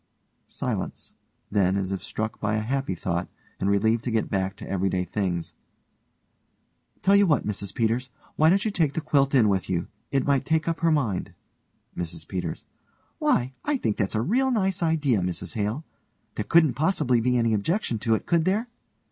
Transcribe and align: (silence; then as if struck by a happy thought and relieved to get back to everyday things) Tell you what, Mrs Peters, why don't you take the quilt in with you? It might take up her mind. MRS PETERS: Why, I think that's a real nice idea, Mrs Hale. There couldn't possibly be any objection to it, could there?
(silence; 0.47 1.13
then 1.51 1.77
as 1.77 1.91
if 1.91 2.01
struck 2.01 2.39
by 2.39 2.55
a 2.55 2.59
happy 2.61 2.95
thought 2.95 3.27
and 3.59 3.69
relieved 3.69 4.03
to 4.03 4.09
get 4.09 4.31
back 4.31 4.55
to 4.55 4.67
everyday 4.67 5.05
things) 5.05 5.53
Tell 7.03 7.15
you 7.15 7.27
what, 7.27 7.45
Mrs 7.45 7.71
Peters, 7.75 8.09
why 8.35 8.49
don't 8.49 8.65
you 8.65 8.71
take 8.71 8.93
the 8.93 8.99
quilt 9.01 9.35
in 9.35 9.47
with 9.47 9.69
you? 9.69 9.89
It 10.11 10.25
might 10.25 10.43
take 10.43 10.67
up 10.67 10.79
her 10.79 10.89
mind. 10.89 11.35
MRS 11.95 12.27
PETERS: 12.27 12.65
Why, 13.19 13.53
I 13.63 13.77
think 13.77 13.97
that's 13.97 14.15
a 14.15 14.21
real 14.23 14.49
nice 14.49 14.81
idea, 14.81 15.19
Mrs 15.21 15.53
Hale. 15.53 15.85
There 16.33 16.45
couldn't 16.45 16.73
possibly 16.73 17.21
be 17.21 17.37
any 17.37 17.53
objection 17.53 17.99
to 17.99 18.15
it, 18.15 18.25
could 18.25 18.45
there? 18.45 18.69